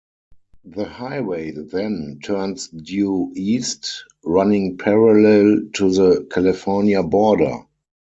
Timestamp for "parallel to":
4.79-5.91